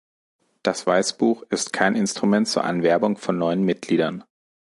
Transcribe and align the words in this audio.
Das 0.63 0.87
Weißbuch 0.87 1.43
ist 1.51 1.73
kein 1.73 1.93
Instrument 1.95 2.47
zur 2.47 2.63
Anwerbung 2.63 3.17
von 3.17 3.37
neuen 3.37 3.61
Mitgliedern. 3.63 4.23